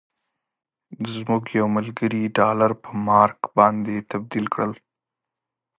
زموږ 1.13 1.43
یو 1.59 1.67
ملګري 1.75 2.23
ډالر 2.37 2.71
په 2.83 2.89
مارک 3.07 3.39
باندې 3.57 3.95
تبدیل 4.11 4.45
کړل. 4.53 4.73